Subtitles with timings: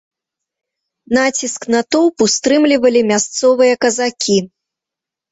[1.17, 4.39] Націск натоўпу стрымлівалі мясцовыя казакі.